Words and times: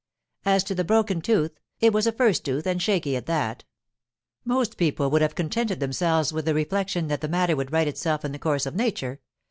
As 0.45 0.63
to 0.63 0.73
the 0.73 0.83
broken 0.83 1.21
tooth, 1.21 1.59
it 1.79 1.93
was 1.93 2.07
a 2.07 2.11
first 2.11 2.43
tooth 2.43 2.65
and 2.65 2.81
shaky 2.81 3.15
at 3.15 3.27
that. 3.27 3.65
Most 4.43 4.75
people 4.77 5.11
would 5.11 5.21
have 5.21 5.35
contented 5.35 5.79
themselves 5.79 6.33
with 6.33 6.45
the 6.45 6.55
reflection 6.55 7.07
that 7.09 7.21
the 7.21 7.27
matter 7.29 7.55
would 7.55 7.71
right 7.71 7.87
itself 7.87 8.25
in 8.25 8.31
the 8.31 8.39
course 8.39 8.65
of 8.65 8.73
nature. 8.73 9.19